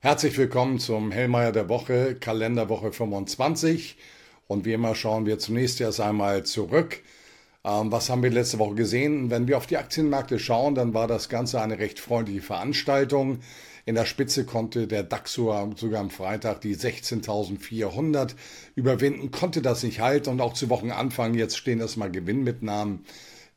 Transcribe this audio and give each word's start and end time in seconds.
Herzlich 0.00 0.38
willkommen 0.38 0.78
zum 0.78 1.10
Hellmeier 1.10 1.50
der 1.50 1.68
Woche, 1.68 2.14
Kalenderwoche 2.14 2.92
25. 2.92 3.96
Und 4.46 4.64
wie 4.64 4.72
immer 4.72 4.94
schauen 4.94 5.26
wir 5.26 5.40
zunächst 5.40 5.80
erst 5.80 6.00
einmal 6.00 6.44
zurück. 6.44 7.02
Ähm, 7.64 7.90
was 7.90 8.08
haben 8.08 8.22
wir 8.22 8.30
letzte 8.30 8.60
Woche 8.60 8.76
gesehen? 8.76 9.28
Wenn 9.28 9.48
wir 9.48 9.56
auf 9.56 9.66
die 9.66 9.76
Aktienmärkte 9.76 10.38
schauen, 10.38 10.76
dann 10.76 10.94
war 10.94 11.08
das 11.08 11.28
Ganze 11.28 11.60
eine 11.60 11.80
recht 11.80 11.98
freundliche 11.98 12.42
Veranstaltung. 12.42 13.40
In 13.86 13.96
der 13.96 14.04
Spitze 14.04 14.44
konnte 14.44 14.86
der 14.86 15.02
DAX 15.02 15.32
sogar 15.32 15.66
am 15.98 16.10
Freitag 16.10 16.60
die 16.60 16.76
16.400 16.76 18.36
überwinden, 18.76 19.32
konnte 19.32 19.62
das 19.62 19.82
nicht 19.82 19.98
halten 19.98 20.30
und 20.30 20.40
auch 20.40 20.52
zu 20.52 20.70
Wochenanfang 20.70 21.34
jetzt 21.34 21.56
stehen 21.56 21.80
erstmal 21.80 22.12
Gewinnmitnahmen 22.12 23.04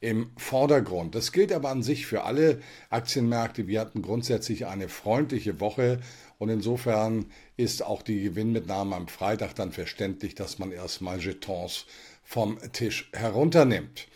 im 0.01 0.31
Vordergrund. 0.35 1.15
Das 1.15 1.31
gilt 1.31 1.53
aber 1.53 1.69
an 1.69 1.83
sich 1.83 2.07
für 2.07 2.23
alle 2.23 2.59
Aktienmärkte. 2.89 3.67
Wir 3.67 3.79
hatten 3.79 4.01
grundsätzlich 4.01 4.65
eine 4.65 4.89
freundliche 4.89 5.59
Woche 5.59 5.99
und 6.39 6.49
insofern 6.49 7.27
ist 7.55 7.85
auch 7.85 8.01
die 8.01 8.23
Gewinnmitnahme 8.23 8.95
am 8.95 9.07
Freitag 9.07 9.53
dann 9.53 9.71
verständlich, 9.71 10.33
dass 10.33 10.57
man 10.57 10.71
erstmal 10.71 11.19
Jetons 11.19 11.85
vom 12.23 12.57
Tisch 12.73 13.09
herunternimmt. 13.13 14.07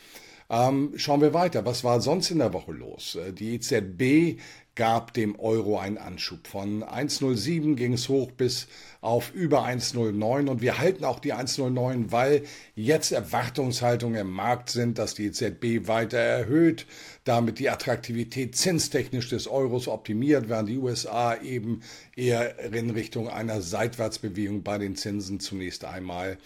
Ähm, 0.49 0.93
schauen 0.95 1.21
wir 1.21 1.33
weiter. 1.33 1.65
Was 1.65 1.83
war 1.83 2.01
sonst 2.01 2.29
in 2.31 2.39
der 2.39 2.53
Woche 2.53 2.71
los? 2.71 3.15
Äh, 3.15 3.33
die 3.33 3.55
EZB 3.55 4.39
gab 4.75 5.13
dem 5.13 5.39
Euro 5.39 5.79
einen 5.79 5.97
Anschub. 5.97 6.47
Von 6.47 6.83
1,07 6.83 7.75
ging 7.75 7.93
es 7.93 8.09
hoch 8.09 8.31
bis 8.31 8.67
auf 9.01 9.33
über 9.33 9.65
1,09 9.65 10.49
und 10.49 10.61
wir 10.61 10.77
halten 10.77 11.05
auch 11.05 11.19
die 11.19 11.33
1,09, 11.33 12.11
weil 12.11 12.43
jetzt 12.75 13.11
Erwartungshaltungen 13.11 14.19
im 14.19 14.31
Markt 14.31 14.69
sind, 14.69 14.97
dass 14.97 15.13
die 15.13 15.27
EZB 15.27 15.87
weiter 15.87 16.17
erhöht, 16.17 16.85
damit 17.23 17.59
die 17.59 17.69
Attraktivität 17.69 18.55
zinstechnisch 18.55 19.29
des 19.29 19.47
Euros 19.47 19.87
optimiert, 19.87 20.49
während 20.49 20.69
die 20.69 20.77
USA 20.77 21.35
eben 21.35 21.81
eher 22.15 22.73
in 22.73 22.89
Richtung 22.89 23.29
einer 23.29 23.61
Seitwärtsbewegung 23.61 24.63
bei 24.63 24.77
den 24.77 24.95
Zinsen 24.95 25.39
zunächst 25.39 25.85
einmal 25.85 26.33
äh, 26.33 26.37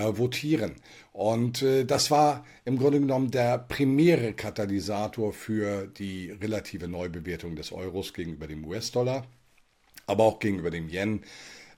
votieren. 0.00 0.76
Und 1.12 1.62
äh, 1.62 1.84
das 1.84 2.10
war 2.10 2.44
im 2.64 2.78
Grunde 2.78 3.00
genommen 3.00 3.30
der 3.30 3.58
primäre 3.58 4.32
Katalysator 4.32 5.32
für 5.32 5.86
die 5.86 6.30
relative 6.30 6.88
Neubewertung 6.88 7.56
des 7.56 7.72
Euros 7.72 8.12
gegenüber 8.12 8.46
dem 8.46 8.64
US-Dollar, 8.64 9.26
aber 10.06 10.24
auch 10.24 10.38
gegenüber 10.40 10.70
dem 10.70 10.88
Yen. 10.88 11.22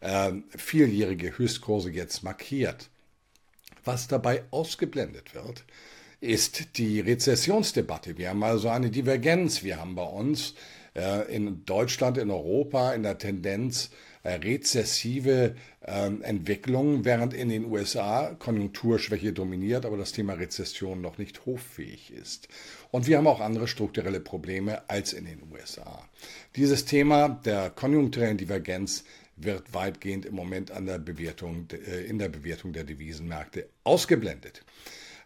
Äh, 0.00 0.33
vieljährige 0.56 1.37
Höchstkurse 1.37 1.91
jetzt 1.91 2.22
markiert. 2.22 2.89
Was 3.84 4.09
dabei 4.09 4.44
ausgeblendet 4.50 5.34
wird, 5.34 5.64
ist 6.20 6.78
die 6.78 7.00
Rezessionsdebatte. 7.00 8.19
Wir 8.19 8.31
haben 8.31 8.42
also 8.42 8.69
eine 8.69 8.91
Divergenz. 8.91 9.62
Wir 9.62 9.78
haben 9.78 9.94
bei 9.94 10.03
uns 10.05 10.55
äh, 10.94 11.34
in 11.34 11.64
Deutschland, 11.64 12.19
in 12.19 12.31
Europa 12.31 12.94
in 12.94 13.03
der 13.03 13.19
Tendenz 13.19 13.91
äh, 14.22 14.34
rezessive 14.34 15.55
ähm, 15.86 16.22
Entwicklungen, 16.22 17.04
während 17.04 17.32
in 17.32 17.48
den 17.48 17.66
USA 17.66 18.34
Konjunkturschwäche 18.38 19.32
dominiert, 19.32 19.86
aber 19.86 19.96
das 19.96 20.12
Thema 20.12 20.34
Rezession 20.34 21.00
noch 21.00 21.18
nicht 21.18 21.46
hoffähig 21.46 22.12
ist. 22.12 22.48
Und 22.90 23.06
wir 23.06 23.18
haben 23.18 23.26
auch 23.26 23.40
andere 23.40 23.68
strukturelle 23.68 24.20
Probleme 24.20 24.88
als 24.88 25.12
in 25.12 25.24
den 25.24 25.42
USA. 25.52 26.08
Dieses 26.56 26.84
Thema 26.84 27.28
der 27.28 27.70
konjunkturellen 27.70 28.36
Divergenz 28.36 29.04
wird 29.36 29.74
weitgehend 29.74 30.26
im 30.26 30.34
Moment 30.34 30.70
an 30.70 30.86
der 30.86 30.98
Bewertung, 30.98 31.68
äh, 31.70 32.04
in 32.04 32.18
der 32.18 32.28
Bewertung 32.28 32.72
der 32.72 32.84
Devisenmärkte 32.84 33.68
ausgeblendet. 33.84 34.64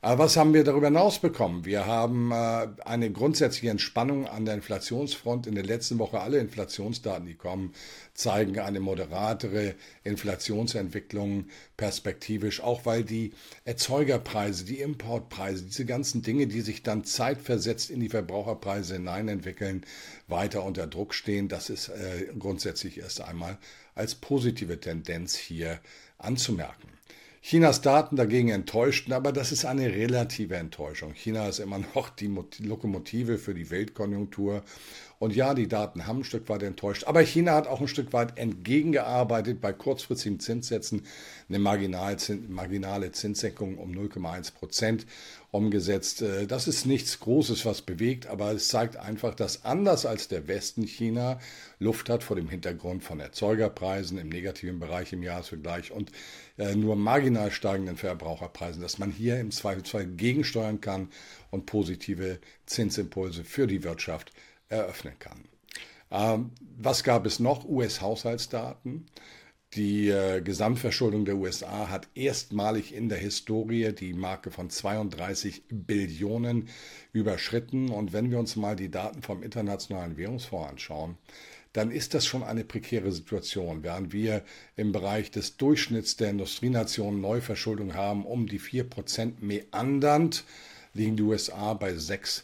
Aber 0.02 0.24
was 0.24 0.38
haben 0.38 0.54
wir 0.54 0.64
darüber 0.64 0.86
hinaus 0.86 1.18
bekommen? 1.18 1.66
Wir 1.66 1.84
haben 1.84 2.32
äh, 2.32 2.68
eine 2.86 3.12
grundsätzliche 3.12 3.68
Entspannung 3.68 4.26
an 4.26 4.46
der 4.46 4.54
Inflationsfront. 4.54 5.46
In 5.46 5.54
der 5.54 5.64
letzten 5.64 5.98
Woche 5.98 6.20
alle 6.20 6.38
Inflationsdaten, 6.38 7.26
die 7.26 7.34
kommen, 7.34 7.74
zeigen 8.14 8.58
eine 8.58 8.80
moderatere 8.80 9.74
Inflationsentwicklung 10.02 11.48
perspektivisch, 11.76 12.62
auch 12.62 12.86
weil 12.86 13.04
die 13.04 13.34
Erzeugerpreise, 13.66 14.64
die 14.64 14.80
Importpreise, 14.80 15.64
diese 15.64 15.84
ganzen 15.84 16.22
Dinge, 16.22 16.46
die 16.46 16.62
sich 16.62 16.82
dann 16.82 17.04
zeitversetzt 17.04 17.90
in 17.90 18.00
die 18.00 18.08
Verbraucherpreise 18.08 18.94
hineinentwickeln, 18.94 19.84
weiter 20.28 20.64
unter 20.64 20.86
Druck 20.86 21.12
stehen. 21.12 21.48
Das 21.48 21.68
ist 21.68 21.88
äh, 21.88 22.28
grundsätzlich 22.38 22.98
erst 22.98 23.20
einmal 23.20 23.58
als 23.94 24.14
positive 24.14 24.80
Tendenz 24.80 25.36
hier 25.36 25.78
anzumerken. 26.16 26.99
Chinas 27.42 27.80
Daten 27.80 28.16
dagegen 28.16 28.50
enttäuschten, 28.50 29.14
aber 29.14 29.32
das 29.32 29.50
ist 29.50 29.64
eine 29.64 29.88
relative 29.88 30.56
Enttäuschung. 30.56 31.14
China 31.14 31.48
ist 31.48 31.58
immer 31.58 31.78
noch 31.94 32.10
die 32.10 32.30
Lokomotive 32.58 33.38
für 33.38 33.54
die 33.54 33.70
Weltkonjunktur. 33.70 34.62
Und 35.18 35.36
ja, 35.36 35.52
die 35.52 35.68
Daten 35.68 36.06
haben 36.06 36.20
ein 36.20 36.24
Stück 36.24 36.48
weit 36.48 36.62
enttäuscht, 36.62 37.04
aber 37.04 37.20
China 37.20 37.54
hat 37.54 37.66
auch 37.66 37.82
ein 37.82 37.88
Stück 37.88 38.14
weit 38.14 38.38
entgegengearbeitet 38.38 39.60
bei 39.60 39.70
kurzfristigen 39.70 40.40
Zinssätzen, 40.40 41.02
eine 41.50 41.58
marginale 41.58 43.12
Zinssenkung 43.12 43.76
um 43.76 43.92
0,1 43.92 44.54
Prozent 44.54 45.06
umgesetzt. 45.50 46.22
Äh, 46.22 46.46
das 46.46 46.68
ist 46.68 46.86
nichts 46.86 47.20
Großes, 47.20 47.66
was 47.66 47.82
bewegt, 47.82 48.28
aber 48.28 48.52
es 48.52 48.68
zeigt 48.68 48.96
einfach, 48.96 49.34
dass 49.34 49.66
anders 49.66 50.06
als 50.06 50.28
der 50.28 50.48
Westen 50.48 50.84
China 50.84 51.38
Luft 51.78 52.08
hat 52.08 52.22
vor 52.22 52.36
dem 52.36 52.48
Hintergrund 52.48 53.04
von 53.04 53.20
Erzeugerpreisen 53.20 54.16
im 54.16 54.30
negativen 54.30 54.78
Bereich 54.78 55.12
im 55.12 55.22
Jahresvergleich 55.22 55.92
und 55.92 56.12
nur 56.74 56.96
marginal 56.96 57.50
steigenden 57.50 57.96
Verbraucherpreisen, 57.96 58.82
dass 58.82 58.98
man 58.98 59.10
hier 59.10 59.40
im 59.40 59.50
Zweifelsfall 59.50 60.06
gegensteuern 60.06 60.80
kann 60.80 61.08
und 61.50 61.66
positive 61.66 62.38
Zinsimpulse 62.66 63.44
für 63.44 63.66
die 63.66 63.82
Wirtschaft 63.82 64.32
eröffnen 64.68 65.18
kann. 65.18 65.44
Ähm, 66.10 66.50
was 66.76 67.04
gab 67.04 67.26
es 67.26 67.40
noch? 67.40 67.64
US-Haushaltsdaten. 67.68 69.06
Die 69.74 70.08
äh, 70.08 70.40
Gesamtverschuldung 70.40 71.24
der 71.24 71.36
USA 71.36 71.88
hat 71.88 72.08
erstmalig 72.16 72.92
in 72.92 73.08
der 73.08 73.18
Historie 73.18 73.92
die 73.92 74.14
Marke 74.14 74.50
von 74.50 74.68
32 74.68 75.62
Billionen 75.68 76.68
überschritten. 77.12 77.90
Und 77.90 78.12
wenn 78.12 78.32
wir 78.32 78.40
uns 78.40 78.56
mal 78.56 78.74
die 78.74 78.90
Daten 78.90 79.22
vom 79.22 79.44
Internationalen 79.44 80.16
Währungsfonds 80.16 80.70
anschauen, 80.70 81.18
dann 81.72 81.90
ist 81.90 82.14
das 82.14 82.26
schon 82.26 82.42
eine 82.42 82.64
prekäre 82.64 83.12
Situation. 83.12 83.82
Während 83.82 84.12
wir 84.12 84.42
im 84.76 84.92
Bereich 84.92 85.30
des 85.30 85.56
Durchschnitts 85.56 86.16
der 86.16 86.30
Industrienationen 86.30 87.20
Neuverschuldung 87.20 87.94
haben, 87.94 88.24
um 88.24 88.46
die 88.46 88.60
4% 88.60 89.34
meandernd, 89.40 90.44
liegen 90.94 91.16
die 91.16 91.22
USA 91.22 91.74
bei 91.74 91.92
6% 91.92 92.42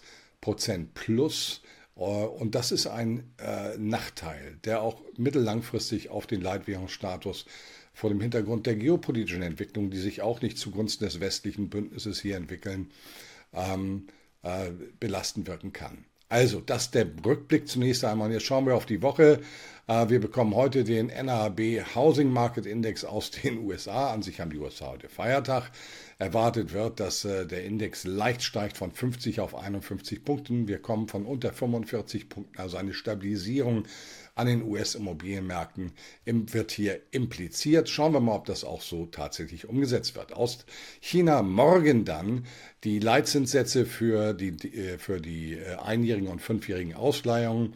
plus. 0.95 1.63
Äh, 1.97 2.01
und 2.01 2.55
das 2.55 2.71
ist 2.71 2.87
ein 2.87 3.33
äh, 3.39 3.77
Nachteil, 3.79 4.59
der 4.65 4.83
auch 4.83 5.01
mittellangfristig 5.17 6.11
auf 6.11 6.27
den 6.27 6.41
Leitwährungsstatus 6.41 7.47
vor 7.93 8.11
dem 8.11 8.21
Hintergrund 8.21 8.67
der 8.67 8.77
geopolitischen 8.77 9.43
Entwicklung, 9.43 9.91
die 9.91 9.99
sich 9.99 10.21
auch 10.21 10.43
nicht 10.43 10.59
zugunsten 10.59 11.05
des 11.05 11.19
westlichen 11.19 11.71
Bündnisses 11.71 12.21
hier 12.21 12.37
entwickeln, 12.37 12.91
ähm, 13.55 14.07
äh, 14.43 14.71
belastend 15.01 15.49
wirken 15.49 15.73
kann. 15.73 16.05
Also, 16.29 16.61
das 16.61 16.85
ist 16.85 16.95
der 16.95 17.07
Rückblick 17.25 17.69
zunächst 17.69 18.05
einmal. 18.05 18.33
Jetzt 18.33 18.47
schauen 18.47 18.67
wir 18.67 18.75
auf 18.75 18.87
die 18.87 19.01
Woche. 19.01 19.41
Äh, 19.87 20.09
wir 20.09 20.21
bekommen 20.21 20.57
heute 20.57 20.83
den 20.83 21.07
NAB 21.07 21.61
Housing 21.95 22.31
Market 22.31 22.67
Index 22.67 23.05
aus 23.05 23.31
den 23.31 23.59
USA. 23.65 24.13
An 24.13 24.23
sich 24.23 24.41
haben 24.41 24.51
die 24.51 24.59
USA 24.59 24.89
heute 24.89 25.09
Feiertag. 25.09 25.71
Erwartet 26.19 26.73
wird, 26.73 26.99
dass 26.99 27.25
äh, 27.25 27.47
der 27.47 27.65
Index 27.65 28.03
leicht 28.03 28.43
steigt 28.43 28.77
von 28.77 28.91
50 28.91 29.39
auf 29.39 29.55
51 29.55 30.25
Punkten. 30.25 30.67
Wir 30.67 30.81
kommen 30.81 31.07
von 31.07 31.27
unter 31.27 31.53
45 31.53 32.29
Punkten, 32.29 32.59
also 32.59 32.77
eine 32.77 32.93
Stabilisierung 32.93 33.85
an 34.37 34.47
den 34.47 34.63
US-Immobilienmärkten 34.63 35.93
wird 36.27 36.71
hier 36.71 37.01
impliziert. 37.11 37.89
Schauen 37.89 38.13
wir 38.13 38.21
mal, 38.21 38.37
ob 38.37 38.45
das 38.45 38.65
auch 38.65 38.83
so 38.83 39.07
tatsächlich 39.07 39.67
umgesetzt 39.67 40.15
wird. 40.15 40.35
Aus 40.35 40.67
China 41.01 41.43
morgen 41.43 42.05
dann 42.05 42.47
die 42.85 42.99
Leitzinssätze 42.99 43.87
für 43.87 44.35
die, 44.35 44.51
äh, 44.77 44.99
für 44.99 45.21
die 45.21 45.55
äh, 45.55 45.77
einjährigen 45.77 46.29
und 46.29 46.43
fünfjährigen 46.43 46.93
Ausleihungen. 46.93 47.73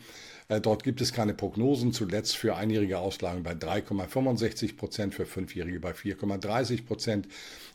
Äh, 0.49 0.61
dort 0.61 0.85
gibt 0.85 1.01
es 1.01 1.15
keine 1.15 1.33
Prognosen. 1.33 1.95
Zuletzt 1.95 2.37
für 2.37 2.55
einjährige 2.57 2.99
Auslagen 2.99 3.43
bei 3.43 3.53
3,65 3.53 4.77
Prozent, 4.77 5.15
für 5.15 5.25
fünfjährige 5.25 5.81
bei 5.81 5.93
4,30 5.93 6.85
Prozent. 6.85 7.27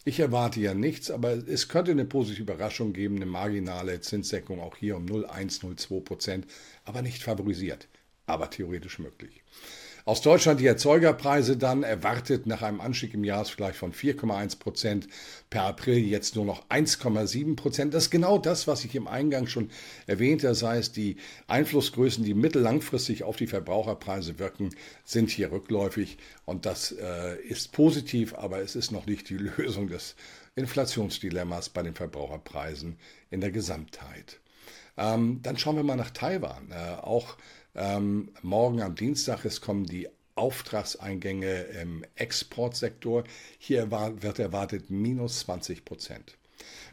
Ich 0.04 0.20
erwarte 0.20 0.60
ja 0.60 0.76
nichts, 0.76 1.10
aber 1.10 1.32
es 1.32 1.70
könnte 1.70 1.90
eine 1.90 2.06
positive 2.06 2.44
Überraschung 2.44 2.94
geben, 2.94 3.16
eine 3.16 3.26
marginale 3.26 4.00
Zinssenkung 4.02 4.60
auch 4.60 4.76
hier 4.78 4.96
um 4.96 5.06
0,102 5.06 6.02
Prozent, 6.02 6.46
aber 6.84 7.02
nicht 7.02 7.24
favorisiert 7.24 7.88
aber 8.26 8.50
theoretisch 8.50 9.00
möglich. 9.00 9.44
Aus 10.08 10.22
Deutschland 10.22 10.60
die 10.60 10.68
Erzeugerpreise 10.68 11.58
dann 11.58 11.82
erwartet 11.82 12.46
nach 12.46 12.62
einem 12.62 12.80
Anstieg 12.80 13.16
im 13.16 13.24
Jahresvergleich 13.24 13.76
von 13.76 13.92
4,1 13.92 14.60
Prozent 14.60 15.08
per 15.50 15.64
April 15.64 15.98
jetzt 15.98 16.36
nur 16.36 16.46
noch 16.46 16.70
1,7 16.70 17.56
Prozent. 17.56 17.92
Das 17.92 18.04
ist 18.04 18.10
genau 18.12 18.38
das, 18.38 18.68
was 18.68 18.86
ich 18.86 18.94
im 18.94 19.08
Eingang 19.08 19.48
schon 19.48 19.72
erwähnte. 20.06 20.46
Das 20.46 20.62
heißt, 20.62 20.96
die 20.96 21.18
Einflussgrößen, 21.48 22.24
die 22.24 22.36
mittellangfristig 22.36 23.24
auf 23.24 23.36
die 23.36 23.48
Verbraucherpreise 23.48 24.38
wirken, 24.38 24.70
sind 25.06 25.32
hier 25.32 25.52
rückläufig 25.52 26.20
und 26.46 26.68
das 26.68 26.92
äh, 26.92 27.42
ist 27.42 27.72
positiv, 27.72 28.36
aber 28.36 28.60
es 28.60 28.76
ist 28.76 28.92
noch 28.92 29.08
nicht 29.08 29.28
die 29.30 29.38
Lösung 29.58 29.88
des 29.88 30.16
Inflationsdilemmas 30.54 31.70
bei 31.70 31.82
den 31.82 31.96
Verbraucherpreisen 31.96 32.98
in 33.32 33.42
der 33.42 33.50
Gesamtheit. 33.50 34.40
Ähm, 34.98 35.40
dann 35.42 35.58
schauen 35.58 35.78
wir 35.78 35.84
mal 35.84 35.96
nach 35.96 36.12
Taiwan. 36.12 36.72
Äh, 36.72 37.02
auch 37.02 37.38
ähm, 37.76 38.32
morgen 38.42 38.82
am 38.82 38.96
Dienstag, 38.96 39.46
es 39.46 39.62
kommen 39.62 39.86
die 39.86 40.08
Auftragseingänge 40.36 41.64
im 41.82 42.04
Exportsektor. 42.16 43.24
Hier 43.58 43.90
wird 43.92 44.40
erwartet 44.40 44.90
minus 44.90 45.40
20 45.42 45.86
Prozent. 45.86 46.38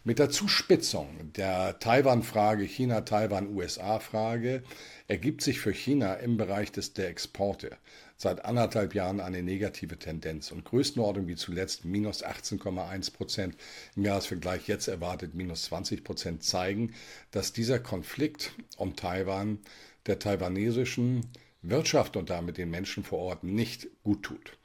Mit 0.05 0.19
der 0.19 0.31
Zuspitzung 0.31 1.33
der 1.35 1.79
Taiwan-Frage, 1.79 2.65
China-Taiwan-USA-Frage, 2.65 4.63
ergibt 5.07 5.43
sich 5.43 5.61
für 5.61 5.73
China 5.73 6.15
im 6.15 6.37
Bereich 6.37 6.73
des, 6.73 6.93
der 6.93 7.09
Exporte 7.09 7.77
seit 8.17 8.45
anderthalb 8.45 8.95
Jahren 8.95 9.21
eine 9.21 9.43
negative 9.43 9.99
Tendenz 9.99 10.53
und 10.53 10.65
Größenordnung 10.65 11.27
wie 11.27 11.35
zuletzt 11.35 11.85
minus 11.85 12.25
18,1 12.25 13.13
Prozent 13.13 13.57
im 13.97 14.05
Jahresvergleich 14.05 14.69
jetzt 14.69 14.87
erwartet 14.87 15.35
minus 15.35 15.65
20 15.65 16.05
Prozent 16.05 16.45
zeigen, 16.45 16.95
dass 17.33 17.53
dieser 17.53 17.81
Konflikt 17.81 18.53
um 18.77 18.95
Taiwan 18.95 19.59
der 20.07 20.19
taiwanesischen 20.19 21.27
Wirtschaft 21.63 22.17
und 22.17 22.31
damit 22.31 22.59
den 22.59 22.71
Menschen 22.71 23.05
vor 23.05 23.21
Ort 23.21 23.45
nicht 23.45 23.89
gut 24.03 24.23
tut. 24.25 24.59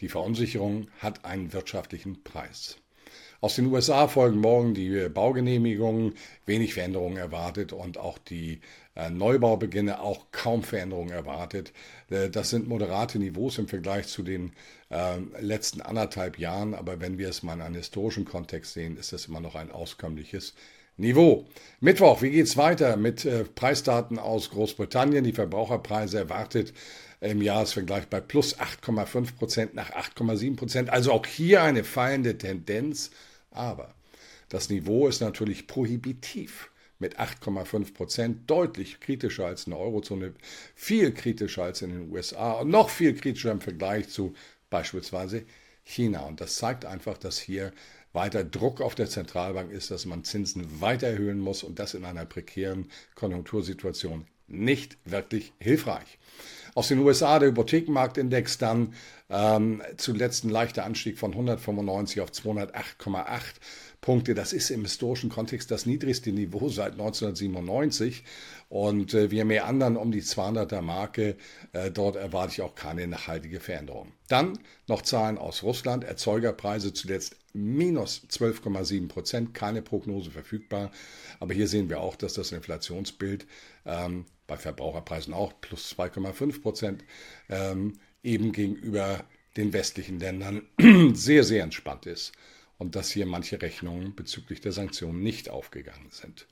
Die 0.00 0.08
Verunsicherung 0.08 0.88
hat 0.98 1.24
einen 1.24 1.52
wirtschaftlichen 1.52 2.22
Preis. 2.22 2.76
Aus 3.40 3.56
den 3.56 3.66
USA 3.66 4.06
folgen 4.06 4.38
morgen 4.38 4.72
die 4.72 5.08
Baugenehmigungen, 5.08 6.14
wenig 6.46 6.74
Veränderungen 6.74 7.16
erwartet 7.16 7.72
und 7.72 7.98
auch 7.98 8.18
die 8.18 8.60
äh, 8.94 9.10
Neubaubeginne 9.10 10.00
auch 10.00 10.26
kaum 10.30 10.62
Veränderungen 10.62 11.10
erwartet. 11.10 11.72
Äh, 12.08 12.30
das 12.30 12.50
sind 12.50 12.68
moderate 12.68 13.18
Niveaus 13.18 13.58
im 13.58 13.66
Vergleich 13.66 14.06
zu 14.06 14.22
den 14.22 14.52
äh, 14.90 15.18
letzten 15.40 15.80
anderthalb 15.80 16.38
Jahren, 16.38 16.74
aber 16.74 17.00
wenn 17.00 17.18
wir 17.18 17.28
es 17.28 17.42
mal 17.42 17.54
in 17.54 17.62
einem 17.62 17.74
historischen 17.74 18.24
Kontext 18.24 18.74
sehen, 18.74 18.96
ist 18.96 19.12
das 19.12 19.26
immer 19.26 19.40
noch 19.40 19.56
ein 19.56 19.72
auskömmliches 19.72 20.54
Niveau. 20.98 21.46
Mittwoch, 21.80 22.20
wie 22.20 22.30
geht's 22.30 22.56
weiter 22.56 22.96
mit 22.96 23.24
äh, 23.24 23.44
Preisdaten 23.44 24.18
aus 24.18 24.50
Großbritannien? 24.50 25.24
Die 25.24 25.32
Verbraucherpreise 25.32 26.18
erwartet 26.18 26.74
im 27.20 27.40
Jahresvergleich 27.40 28.08
bei 28.08 28.20
plus 28.20 28.58
8,5 28.58 29.36
Prozent 29.36 29.74
nach 29.74 29.90
8,7 29.90 30.56
Prozent. 30.56 30.90
Also 30.90 31.12
auch 31.12 31.26
hier 31.26 31.62
eine 31.62 31.84
fallende 31.84 32.36
Tendenz. 32.36 33.10
Aber 33.50 33.94
das 34.48 34.68
Niveau 34.68 35.08
ist 35.08 35.20
natürlich 35.20 35.66
prohibitiv 35.66 36.70
mit 36.98 37.18
8,5 37.18 37.94
Prozent, 37.94 38.50
deutlich 38.50 39.00
kritischer 39.00 39.46
als 39.46 39.66
in 39.66 39.70
der 39.70 39.80
Eurozone, 39.80 40.34
viel 40.74 41.12
kritischer 41.12 41.64
als 41.64 41.82
in 41.82 41.90
den 41.90 42.12
USA 42.12 42.52
und 42.52 42.70
noch 42.70 42.90
viel 42.90 43.14
kritischer 43.14 43.50
im 43.50 43.60
Vergleich 43.60 44.08
zu 44.08 44.34
beispielsweise 44.68 45.44
China. 45.84 46.20
Und 46.20 46.40
das 46.40 46.56
zeigt 46.56 46.84
einfach, 46.84 47.18
dass 47.18 47.38
hier 47.38 47.72
weiter 48.12 48.44
Druck 48.44 48.80
auf 48.80 48.94
der 48.94 49.08
Zentralbank 49.08 49.70
ist, 49.70 49.90
dass 49.90 50.06
man 50.06 50.24
Zinsen 50.24 50.80
weiter 50.80 51.08
erhöhen 51.08 51.40
muss 51.40 51.62
und 51.62 51.78
das 51.78 51.94
in 51.94 52.04
einer 52.04 52.26
prekären 52.26 52.90
Konjunktursituation 53.14 54.26
nicht 54.48 54.98
wirklich 55.04 55.52
hilfreich. 55.58 56.18
Aus 56.74 56.88
den 56.88 57.00
USA 57.00 57.38
der 57.38 57.50
Hypothekenmarktindex 57.50 58.56
dann 58.56 58.94
ähm, 59.28 59.82
zuletzt 59.98 60.44
ein 60.44 60.50
leichter 60.50 60.84
Anstieg 60.84 61.18
von 61.18 61.32
195 61.32 62.20
auf 62.20 62.30
208,8 62.30 63.42
Punkte. 64.00 64.34
Das 64.34 64.52
ist 64.52 64.70
im 64.70 64.82
historischen 64.82 65.30
Kontext 65.30 65.70
das 65.70 65.86
niedrigste 65.86 66.32
Niveau 66.32 66.68
seit 66.68 66.92
1997 66.92 68.24
und 68.68 69.14
äh, 69.14 69.30
wir 69.30 69.44
mehr 69.44 69.66
anderen 69.66 69.96
um 69.96 70.10
die 70.12 70.22
200er 70.22 70.80
Marke. 70.80 71.36
Äh, 71.72 71.90
dort 71.90 72.16
erwarte 72.16 72.52
ich 72.52 72.62
auch 72.62 72.74
keine 72.74 73.06
nachhaltige 73.06 73.60
Veränderung. 73.60 74.12
Dann 74.28 74.58
noch 74.88 75.02
Zahlen 75.02 75.38
aus 75.38 75.62
Russland. 75.62 76.04
Erzeugerpreise 76.04 76.92
zuletzt 76.92 77.36
minus 77.52 78.22
12,7 78.30 79.08
Prozent. 79.08 79.54
Keine 79.54 79.82
Prognose 79.82 80.30
verfügbar. 80.30 80.90
Aber 81.38 81.54
hier 81.54 81.68
sehen 81.68 81.88
wir 81.88 82.00
auch, 82.00 82.16
dass 82.16 82.32
das 82.32 82.50
Inflationsbild 82.50 83.46
ähm, 83.86 84.24
bei 84.52 84.58
Verbraucherpreisen 84.58 85.32
auch 85.32 85.58
plus 85.62 85.94
2,5 85.96 86.60
Prozent 86.60 87.04
ähm, 87.48 87.98
eben 88.22 88.52
gegenüber 88.52 89.24
den 89.56 89.72
westlichen 89.72 90.18
Ländern 90.20 90.68
sehr, 91.14 91.42
sehr 91.42 91.62
entspannt 91.64 92.04
ist 92.04 92.32
und 92.76 92.94
dass 92.94 93.10
hier 93.10 93.24
manche 93.24 93.62
Rechnungen 93.62 94.14
bezüglich 94.14 94.60
der 94.60 94.72
Sanktionen 94.72 95.22
nicht 95.22 95.48
aufgegangen 95.48 96.10
sind. 96.10 96.46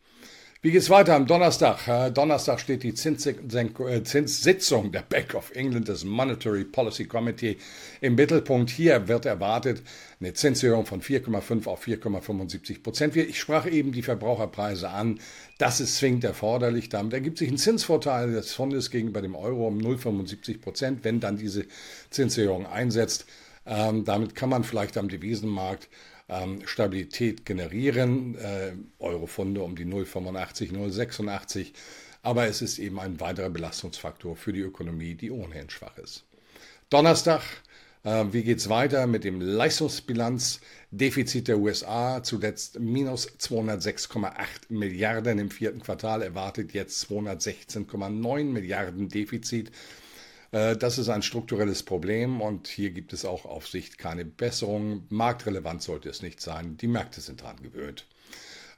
Wie 0.63 0.73
geht 0.73 0.83
es 0.83 0.91
weiter 0.91 1.15
am 1.15 1.27
Donnerstag? 1.27 1.89
Äh, 1.89 2.11
Donnerstag 2.11 2.61
steht 2.61 2.83
die 2.83 2.91
äh, 2.91 4.03
Zinssitzung 4.05 4.93
der 4.93 5.01
Bank 5.01 5.35
of 5.35 5.53
England, 5.53 5.89
des 5.89 6.05
Monetary 6.05 6.65
Policy 6.65 7.07
Committee, 7.07 7.57
im 8.03 8.15
Mittelpunkt. 8.15 8.69
Hier 8.69 9.09
wird 9.09 9.25
erwartet 9.25 9.83
eine 10.21 10.35
Zinserhöhung 10.35 10.85
von 10.85 11.01
4,5 11.01 11.67
auf 11.67 11.87
4,75 11.87 12.83
Prozent. 12.83 13.17
Ich 13.17 13.41
sprach 13.41 13.65
eben 13.65 13.93
die 13.93 14.03
Verbraucherpreise 14.03 14.91
an. 14.91 15.19
Das 15.57 15.81
ist 15.81 15.97
zwingend 15.97 16.25
erforderlich. 16.25 16.91
Damit 16.91 17.15
ergibt 17.15 17.39
sich 17.39 17.51
ein 17.51 17.57
Zinsvorteil 17.57 18.31
des 18.31 18.53
Fondes 18.53 18.91
gegenüber 18.91 19.23
dem 19.23 19.37
Euro 19.37 19.67
um 19.67 19.79
0,75 19.79 20.61
Prozent, 20.61 21.05
wenn 21.05 21.21
dann 21.21 21.39
diese 21.39 21.65
Zinserhöhung 22.11 22.67
einsetzt. 22.67 23.25
Ähm, 23.65 24.05
damit 24.05 24.35
kann 24.35 24.51
man 24.51 24.65
vielleicht 24.65 24.99
am 24.99 25.09
Devisenmarkt 25.09 25.89
ähm, 26.31 26.63
Stabilität 26.65 27.45
generieren. 27.45 28.37
Äh, 28.37 28.73
Eurofunde 28.99 29.63
um 29.63 29.77
die 29.77 29.85
0,85, 29.85 30.73
0,86. 30.73 31.73
Aber 32.23 32.47
es 32.47 32.63
ist 32.63 32.79
eben 32.79 33.01
ein 33.01 33.21
weiterer 33.21 33.51
Belastungsfaktor 33.51 34.37
für 34.37 34.53
die 34.53 34.61
Ökonomie, 34.61 35.15
die 35.15 35.31
ohnehin 35.31 35.71
schwach 35.71 35.97
ist. 35.99 36.25
Donnerstag, 36.91 37.43
äh, 38.05 38.25
wie 38.31 38.43
geht 38.43 38.59
es 38.59 38.69
weiter 38.69 39.07
mit 39.07 39.25
dem 39.25 39.41
Leistungsbilanzdefizit 39.41 41.49
der 41.49 41.59
USA? 41.59 42.23
Zuletzt 42.23 42.79
minus 42.79 43.27
206,8 43.39 44.33
Milliarden 44.69 45.39
im 45.39 45.51
vierten 45.51 45.81
Quartal, 45.81 46.23
erwartet 46.23 46.75
jetzt 46.75 47.11
216,9 47.11 48.45
Milliarden 48.45 49.09
Defizit. 49.09 49.73
Äh, 50.53 50.77
das 50.77 50.99
ist 50.99 51.09
ein 51.09 51.23
strukturelles 51.23 51.83
Problem 51.83 52.41
und 52.41 52.69
hier 52.69 52.91
gibt 52.91 53.13
es 53.13 53.25
auch 53.25 53.45
auf 53.45 53.69
Sicht 53.69 53.99
keine 53.99 54.25
Besserung. 54.25 55.05
Marktrelevant 55.09 55.83
sollte 55.83 56.09
es 56.09 56.23
nicht 56.23 56.41
sein. 56.41 56.77
Die 56.77 56.89
Märkte 56.89 57.21
sind 57.21 57.43
daran 57.43 57.63
gewöhnt. 57.63 58.07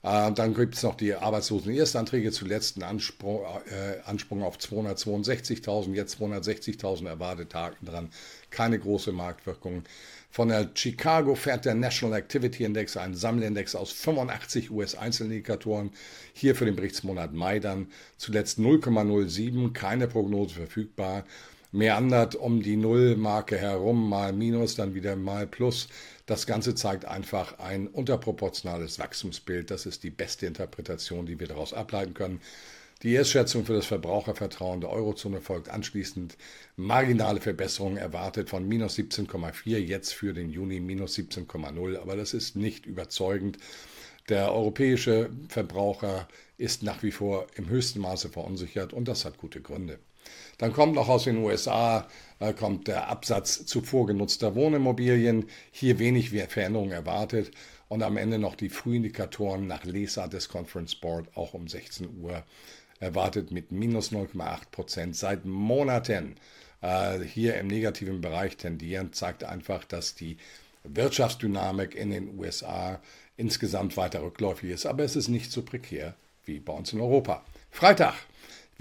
Äh, 0.02 0.32
dann 0.32 0.54
gibt 0.54 0.74
es 0.74 0.82
noch 0.82 0.96
die 0.96 1.14
Arbeitslosen-Erstanträge, 1.14 2.32
zuletzt 2.32 2.76
ein 2.76 2.82
Ansprung, 2.82 3.42
äh, 3.66 4.00
Ansprung 4.04 4.42
auf 4.42 4.58
262.000, 4.58 5.94
jetzt 5.94 6.20
260.000 6.20 7.06
erwartet, 7.06 7.54
Haken 7.54 7.86
dran. 7.86 8.10
Keine 8.50 8.78
große 8.78 9.12
Marktwirkung. 9.12 9.84
Von 10.28 10.48
der 10.48 10.70
Chicago 10.74 11.34
fährt 11.34 11.66
der 11.66 11.74
National 11.74 12.18
Activity 12.18 12.64
Index, 12.64 12.96
ein 12.96 13.14
Sammelindex 13.14 13.74
aus 13.74 13.92
85 13.92 14.70
US-Einzelindikatoren. 14.70 15.90
Hier 16.32 16.56
für 16.56 16.64
den 16.64 16.74
Berichtsmonat 16.74 17.34
Mai 17.34 17.60
dann 17.60 17.88
zuletzt 18.16 18.58
0,07, 18.58 19.72
keine 19.72 20.08
Prognose 20.08 20.54
verfügbar 20.54 21.24
meandert 21.72 22.34
um 22.34 22.62
die 22.62 22.76
Nullmarke 22.76 23.56
herum, 23.56 24.08
mal 24.08 24.32
Minus, 24.32 24.76
dann 24.76 24.94
wieder 24.94 25.16
mal 25.16 25.46
Plus. 25.46 25.88
Das 26.26 26.46
Ganze 26.46 26.74
zeigt 26.74 27.06
einfach 27.06 27.58
ein 27.58 27.88
unterproportionales 27.88 28.98
Wachstumsbild. 28.98 29.70
Das 29.70 29.86
ist 29.86 30.04
die 30.04 30.10
beste 30.10 30.46
Interpretation, 30.46 31.26
die 31.26 31.40
wir 31.40 31.48
daraus 31.48 31.72
ableiten 31.72 32.14
können. 32.14 32.40
Die 33.02 33.14
Erstschätzung 33.14 33.64
für 33.64 33.72
das 33.72 33.86
Verbrauchervertrauen 33.86 34.80
der 34.80 34.90
Eurozone 34.90 35.40
folgt 35.40 35.68
anschließend 35.68 36.36
marginale 36.76 37.40
Verbesserungen 37.40 37.96
erwartet 37.96 38.48
von 38.48 38.68
minus 38.68 38.96
17,4, 38.96 39.78
jetzt 39.78 40.14
für 40.14 40.32
den 40.32 40.50
Juni 40.50 40.78
minus 40.78 41.16
17,0. 41.16 42.00
Aber 42.00 42.14
das 42.14 42.32
ist 42.32 42.54
nicht 42.54 42.86
überzeugend. 42.86 43.58
Der 44.28 44.52
europäische 44.52 45.30
Verbraucher 45.48 46.28
ist 46.58 46.84
nach 46.84 47.02
wie 47.02 47.10
vor 47.10 47.48
im 47.56 47.68
höchsten 47.68 47.98
Maße 47.98 48.28
verunsichert 48.28 48.92
und 48.92 49.08
das 49.08 49.24
hat 49.24 49.36
gute 49.36 49.60
Gründe. 49.60 49.98
Dann 50.58 50.72
kommt 50.72 50.94
noch 50.94 51.08
aus 51.08 51.24
den 51.24 51.38
USA 51.38 52.06
äh, 52.42 52.52
kommt 52.52 52.88
der 52.88 53.08
Absatz 53.08 53.64
zuvor 53.66 54.06
genutzter 54.06 54.54
Wohnimmobilien. 54.54 55.48
Hier 55.70 55.98
wenig 55.98 56.30
Veränderung 56.30 56.90
erwartet. 56.90 57.52
Und 57.88 58.02
am 58.02 58.16
Ende 58.16 58.38
noch 58.38 58.56
die 58.56 58.68
Frühindikatoren 58.68 59.66
nach 59.66 59.84
Lesart 59.84 60.32
des 60.32 60.48
Conference 60.48 60.94
Board 60.94 61.28
auch 61.36 61.54
um 61.54 61.68
16 61.68 62.20
Uhr 62.20 62.42
erwartet 62.98 63.50
mit 63.50 63.70
minus 63.70 64.12
0,8 64.12 64.70
Prozent 64.70 65.16
seit 65.16 65.44
Monaten. 65.44 66.36
Äh, 66.80 67.20
hier 67.20 67.56
im 67.58 67.68
negativen 67.68 68.20
Bereich 68.20 68.56
tendieren, 68.56 69.12
zeigt 69.12 69.44
einfach, 69.44 69.84
dass 69.84 70.14
die 70.14 70.36
Wirtschaftsdynamik 70.84 71.94
in 71.94 72.10
den 72.10 72.38
USA 72.38 73.00
insgesamt 73.36 73.96
weiter 73.96 74.22
rückläufig 74.22 74.70
ist. 74.70 74.86
Aber 74.86 75.04
es 75.04 75.14
ist 75.14 75.28
nicht 75.28 75.52
so 75.52 75.62
prekär 75.62 76.14
wie 76.44 76.58
bei 76.58 76.72
uns 76.72 76.92
in 76.92 77.00
Europa. 77.00 77.44
Freitag. 77.70 78.14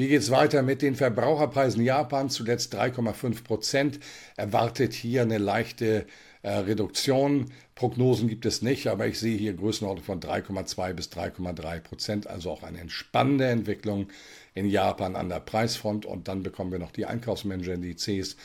Wie 0.01 0.07
geht 0.07 0.21
es 0.21 0.31
weiter 0.31 0.63
mit 0.63 0.81
den 0.81 0.95
Verbraucherpreisen 0.95 1.85
Japan? 1.85 2.31
Zuletzt 2.31 2.75
3,5 2.75 3.43
Prozent. 3.43 3.99
Erwartet 4.35 4.93
hier 4.93 5.21
eine 5.21 5.37
leichte 5.37 6.07
äh, 6.41 6.49
Reduktion. 6.49 7.51
Prognosen 7.75 8.27
gibt 8.27 8.47
es 8.47 8.63
nicht, 8.63 8.87
aber 8.87 9.05
ich 9.05 9.19
sehe 9.19 9.37
hier 9.37 9.53
Größenordnung 9.53 10.03
von 10.03 10.19
3,2 10.19 10.93
bis 10.93 11.09
3,3 11.09 11.81
Prozent. 11.81 12.25
Also 12.25 12.49
auch 12.49 12.63
eine 12.63 12.79
entspannende 12.79 13.45
Entwicklung 13.45 14.07
in 14.55 14.67
Japan 14.67 15.15
an 15.15 15.29
der 15.29 15.39
Preisfront. 15.39 16.07
Und 16.07 16.27
dann 16.27 16.41
bekommen 16.41 16.71
wir 16.71 16.79
noch 16.79 16.93
die 16.93 17.05
Einkaufsmanager-Indizes. 17.05 18.37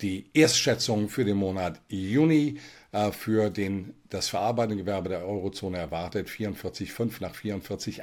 Die 0.00 0.30
Erstschätzung 0.32 1.10
für 1.10 1.26
den 1.26 1.36
Monat 1.36 1.78
Juni 1.88 2.58
äh, 2.92 3.12
für 3.12 3.50
den, 3.50 3.94
das 4.08 4.28
verarbeitende 4.28 4.82
Gewerbe 4.82 5.10
der 5.10 5.26
Eurozone 5.26 5.76
erwartet 5.76 6.28
44,5 6.28 7.20
nach 7.20 7.34
44,8. 7.34 8.00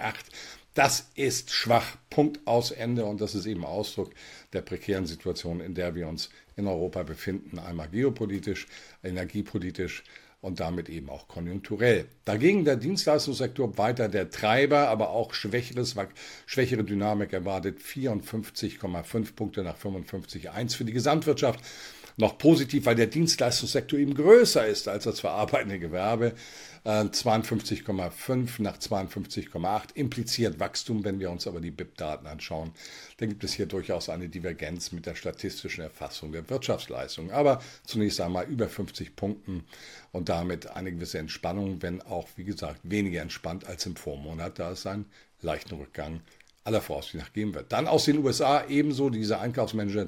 Das 0.74 1.10
ist 1.16 1.52
schwach. 1.52 1.98
Punkt 2.10 2.46
aus 2.46 2.72
Ende. 2.72 3.06
Und 3.06 3.22
das 3.22 3.36
ist 3.36 3.46
eben 3.46 3.66
Ausdruck 3.66 4.12
der 4.54 4.62
prekären 4.62 5.06
Situation, 5.06 5.62
in 5.62 5.74
der 5.74 5.96
wir 5.96 6.08
uns 6.08 6.30
in 6.56 6.68
Europa 6.68 7.04
befinden. 7.04 7.60
Einmal 7.60 7.90
geopolitisch, 7.90 8.68
energiepolitisch 9.04 10.04
und 10.42 10.60
damit 10.60 10.88
eben 10.90 11.10
auch 11.10 11.28
konjunkturell. 11.28 12.06
Dagegen 12.24 12.64
der 12.64 12.78
Dienstleistungssektor 12.78 13.78
weiter 13.78 14.08
der 14.08 14.30
Treiber, 14.30 14.88
aber 14.88 15.10
auch 15.10 15.34
schwächere 15.34 16.84
Dynamik 16.84 17.34
erwartet 17.34 17.80
54,5 17.80 19.36
Punkte 19.36 19.64
nach 19.64 19.78
55,1 19.78 20.78
für 20.78 20.86
die 20.86 20.94
Gesamtwirtschaft 20.94 21.60
noch 22.20 22.38
positiv, 22.38 22.86
weil 22.86 22.96
der 22.96 23.08
Dienstleistungssektor 23.08 23.98
eben 23.98 24.14
größer 24.14 24.68
ist 24.68 24.88
als 24.88 25.06
das 25.06 25.22
verarbeitende 25.22 25.80
Gewerbe. 25.80 26.34
52,5 26.86 28.60
äh, 28.60 28.64
nach 28.64 28.78
52,8 28.78 29.96
impliziert 29.96 30.60
Wachstum. 30.60 31.04
Wenn 31.04 31.20
wir 31.20 31.30
uns 31.30 31.48
aber 31.48 31.62
die 31.62 31.72
BIP-Daten 31.72 32.28
anschauen, 32.28 32.72
dann 33.18 33.30
gibt 33.30 33.44
es 33.44 33.54
hier 33.54 33.66
durchaus 33.66 34.10
eine 34.10 34.30
Divergenz 34.30 34.92
mit 34.92 35.06
der 35.06 35.16
statistischen 35.16 35.84
Erfassung 35.84 36.32
der 36.32 36.50
Wirtschaftsleistung. 36.50 37.32
Aber 37.32 37.62
zunächst 37.86 38.22
einmal 38.22 38.46
über 38.46 38.68
50 38.68 39.16
Punkten 39.16 39.64
und 40.12 40.30
damit 40.30 40.68
eine 40.72 40.92
gewisse 40.92 41.20
Entspannung, 41.20 41.82
wenn 41.82 42.02
auch, 42.02 42.28
wie 42.36 42.46
gesagt, 42.46 42.80
weniger 42.84 43.22
entspannt 43.22 43.66
als 43.66 43.86
im 43.86 43.96
Vormonat, 43.96 44.60
da 44.60 44.72
es 44.72 44.86
einen 44.86 45.06
leichten 45.42 45.76
Rückgang 45.76 46.22
aller 46.70 46.82
Voraussicht 46.82 47.16
nach 47.16 47.34
geben 47.34 47.56
wird. 47.56 47.72
Dann 47.72 47.88
aus 47.88 48.06
den 48.06 48.20
USA 48.20 48.64
ebenso 48.68 49.10
diese 49.10 49.40
Einkaufsmanager 49.40 50.08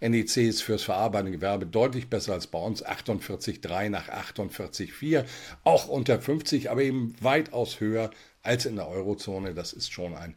NECs 0.00 0.60
fürs 0.60 0.82
verarbeitende 0.82 1.32
Gewerbe 1.32 1.64
deutlich 1.64 2.08
besser 2.08 2.32
als 2.32 2.48
bei 2.48 2.58
uns. 2.58 2.84
48,3 2.84 3.88
nach 3.88 4.08
48,4. 4.08 5.24
Auch 5.62 5.86
unter 5.86 6.20
50, 6.20 6.70
aber 6.70 6.82
eben 6.82 7.14
weitaus 7.20 7.78
höher 7.78 8.10
als 8.42 8.66
in 8.66 8.76
der 8.76 8.88
Eurozone. 8.88 9.54
Das 9.54 9.72
ist 9.72 9.92
schon 9.92 10.16
ein 10.16 10.34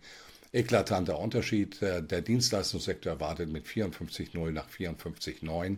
eklatanter 0.54 1.18
Unterschied. 1.18 1.82
Der, 1.82 2.02
Dienstleistungssektor 2.02 3.14
erwartet 3.14 3.50
mit 3.50 3.66
54,0 3.66 4.52
nach 4.52 4.70
54,9. 4.70 5.78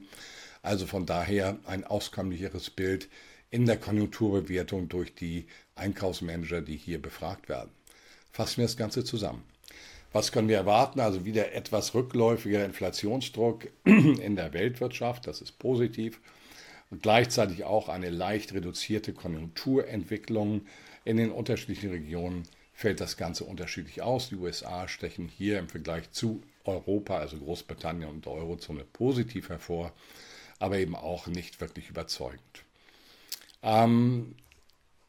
Also 0.64 0.86
von 0.86 1.06
daher 1.06 1.58
ein 1.66 1.86
auskömmlicheres 1.86 2.70
Bild 2.72 3.08
in 3.50 3.66
der 3.66 3.78
Konjunkturbewertung 3.78 4.90
durch 4.90 5.16
die 5.16 5.46
Einkaufsmanager, 5.76 6.62
die 6.62 6.76
hier 6.76 7.02
befragt 7.02 7.48
werden. 7.48 7.70
Fassen 8.34 8.58
wir 8.58 8.66
das 8.66 8.76
Ganze 8.76 9.06
zusammen. 9.06 9.44
Was 10.14 10.32
können 10.32 10.48
wir 10.48 10.58
erwarten? 10.58 11.00
Also 11.00 11.26
wieder 11.26 11.54
etwas 11.54 11.94
rückläufiger 11.94 12.66
Inflationsdruck 12.66 13.68
in 13.86 14.36
der 14.36 14.54
Weltwirtschaft, 14.54 15.28
das 15.28 15.42
ist 15.42 15.60
positiv. 15.60 16.20
Und 16.90 17.04
gleichzeitig 17.04 17.66
auch 17.66 17.90
eine 17.90 18.10
leicht 18.10 18.54
reduzierte 18.54 19.14
Konjunkturentwicklung 19.14 20.62
in 21.04 21.18
den 21.18 21.32
unterschiedlichen 21.32 21.90
Regionen 21.90 22.44
fällt 22.74 23.02
das 23.02 23.18
Ganze 23.18 23.44
unterschiedlich 23.44 24.02
aus. 24.02 24.30
Die 24.30 24.36
USA 24.36 24.88
stechen 24.88 25.28
hier 25.28 25.60
im 25.60 25.68
Vergleich 25.68 26.12
zu 26.12 26.42
Europa, 26.64 27.18
also 27.18 27.38
Großbritannien 27.38 28.10
und 28.10 28.26
der 28.26 28.34
Eurozone, 28.34 28.84
positiv 28.84 29.50
hervor, 29.50 29.92
aber 30.60 30.78
eben 30.78 30.96
auch 30.96 31.28
nicht 31.28 31.60
wirklich 31.60 31.90
überzeugend. 31.90 32.64
Ähm, 33.64 34.36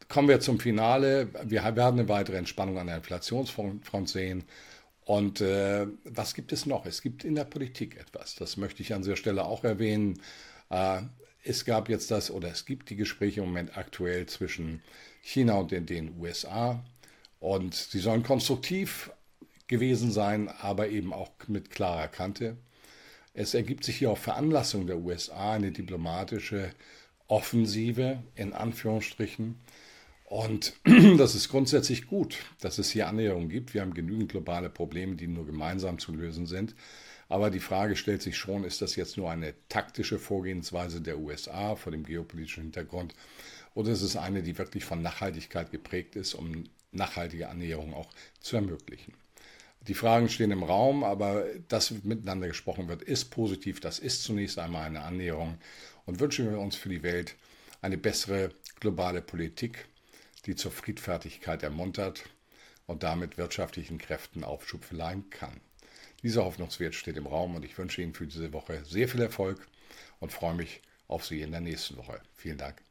kommen 0.09 0.29
wir 0.29 0.41
zum 0.41 0.59
Finale. 0.59 1.29
Wir 1.45 1.63
werden 1.77 2.01
eine 2.01 2.09
weitere 2.09 2.39
Entspannung 2.39 2.79
an 2.79 2.87
der 2.87 2.97
Inflationsfront 2.97 4.09
sehen. 4.09 4.45
Und 5.09 5.41
äh, 5.41 5.87
was 6.05 6.35
gibt 6.35 6.53
es 6.53 6.67
noch? 6.67 6.85
Es 6.85 7.01
gibt 7.01 7.25
in 7.25 7.35
der 7.35 7.45
Politik 7.45 7.97
etwas. 7.97 8.35
Das 8.35 8.59
möchte 8.59 8.83
ich 8.83 8.93
an 8.93 9.01
dieser 9.01 9.17
Stelle 9.17 9.47
auch 9.47 9.65
erwähnen. 9.65 10.21
Äh, 10.69 11.01
es 11.43 11.65
gab 11.65 11.89
jetzt 11.89 12.11
das 12.11 12.31
oder 12.31 12.51
es 12.51 12.67
gibt 12.67 12.91
die 12.91 12.97
Gespräche 12.97 13.41
im 13.41 13.47
Moment 13.47 13.79
aktuell 13.79 14.27
zwischen 14.27 14.83
China 15.23 15.55
und 15.55 15.71
den, 15.71 15.87
den 15.87 16.21
USA. 16.21 16.85
Und 17.41 17.75
sie 17.75 18.01
sollen 18.01 18.23
konstruktiv 18.23 19.11
gewesen 19.67 20.13
sein, 20.13 20.51
aber 20.61 20.89
eben 20.89 21.15
auch 21.15 21.31
mit 21.47 21.71
klarer 21.71 22.09
Kante. 22.09 22.59
Es 23.33 23.55
ergibt 23.55 23.85
sich 23.85 23.97
hier 23.97 24.11
auf 24.11 24.19
Veranlassung 24.19 24.87
der 24.87 24.99
USA 24.99 25.55
eine 25.55 25.73
diplomatische 25.73 26.71
Offensive 27.29 28.23
in 28.35 28.53
Anführungsstrichen 28.53 29.59
und 30.29 30.75
das 31.17 31.35
ist 31.35 31.49
grundsätzlich 31.49 32.07
gut, 32.07 32.37
dass 32.61 32.77
es 32.77 32.91
hier 32.91 33.09
Annäherungen 33.09 33.49
gibt. 33.49 33.73
Wir 33.73 33.81
haben 33.81 33.95
genügend 33.95 34.31
globale 34.31 34.69
Probleme, 34.69 35.17
die 35.17 35.27
nur 35.27 35.47
gemeinsam 35.47 35.99
zu 35.99 36.13
lösen 36.13 36.47
sind. 36.47 36.75
Aber 37.31 37.51
die 37.51 37.61
Frage 37.61 37.97
stellt 37.97 38.21
sich 38.21 38.37
schon, 38.37 38.65
ist 38.65 38.83
das 38.83 38.95
jetzt 38.97 39.17
nur 39.17 39.31
eine 39.31 39.55
taktische 39.71 40.19
Vorgehensweise 40.19 41.01
der 41.01 41.19
USA 41.19 41.77
vor 41.77 41.93
dem 41.93 42.05
geopolitischen 42.05 42.65
Hintergrund 42.65 43.15
oder 43.75 43.91
ist 43.91 44.03
es 44.03 44.17
eine, 44.17 44.43
die 44.43 44.59
wirklich 44.59 44.85
von 44.85 45.01
Nachhaltigkeit 45.01 45.71
geprägt 45.71 46.17
ist, 46.17 46.35
um 46.35 46.65
nachhaltige 46.93 47.49
Annäherungen 47.49 47.95
auch 47.95 48.11
zu 48.41 48.57
ermöglichen? 48.57 49.15
Die 49.87 49.95
Fragen 49.95 50.29
stehen 50.29 50.51
im 50.51 50.63
Raum, 50.63 51.05
aber 51.05 51.45
dass 51.69 52.03
miteinander 52.03 52.49
gesprochen 52.49 52.89
wird, 52.89 53.03
ist 53.03 53.27
positiv. 53.27 53.81
Das 53.81 53.99
ist 53.99 54.25
zunächst 54.25 54.59
einmal 54.59 54.85
eine 54.85 55.03
Annäherung 55.03 55.57
und 56.05 56.21
wünschen 56.21 56.51
wir 56.51 56.59
uns 56.59 56.77
für 56.77 56.91
die 56.91 57.03
Welt 57.03 57.35
eine 57.81 57.97
bessere 57.97 58.51
globale 58.81 59.23
Politik 59.23 59.87
die 60.47 60.57
zur 60.57 60.71
Friedfertigkeit 60.71 61.63
ermuntert 61.63 62.25
und 62.87 63.03
damit 63.03 63.39
wirtschaftlichen 63.39 63.99
Kräften 63.99 64.45
Aufschub 64.45 64.85
verleihen 64.85 65.29
kann. 65.31 65.61
Dieser 66.23 66.45
Hoffnungswert 66.45 66.95
steht 66.95 67.17
im 67.17 67.27
Raum 67.27 67.55
und 67.55 67.65
ich 67.65 67.79
wünsche 67.79 68.03
Ihnen 68.03 68.15
für 68.15 68.27
diese 68.27 68.53
Woche 68.53 68.85
sehr 68.85 69.09
viel 69.09 69.23
Erfolg 69.23 69.67
und 70.21 70.33
freue 70.33 70.55
mich 70.55 70.81
auf 71.07 71.25
Sie 71.25 71.43
in 71.43 71.53
der 71.53 71.61
nächsten 71.61 71.97
Woche. 71.97 72.21
Vielen 72.35 72.59
Dank. 72.59 72.88